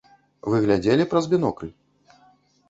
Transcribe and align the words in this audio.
Вы 0.53 0.61
глядзелі 0.63 1.07
праз 1.11 1.29
бінокль? 1.35 1.69